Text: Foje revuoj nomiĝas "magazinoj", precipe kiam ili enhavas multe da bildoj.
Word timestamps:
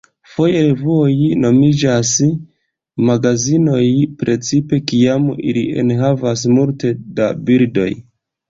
Foje 0.35 0.61
revuoj 0.67 1.09
nomiĝas 1.41 2.13
"magazinoj", 3.09 3.83
precipe 4.23 4.81
kiam 4.93 5.31
ili 5.53 5.67
enhavas 5.83 6.49
multe 6.57 6.97
da 7.21 7.33
bildoj. 7.51 7.91